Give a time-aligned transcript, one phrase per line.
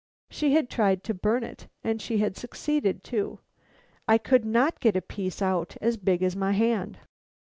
[0.31, 3.37] She had tried to burn it, and she had succeeded too.
[4.07, 6.97] I could not get a piece out as big as my hand."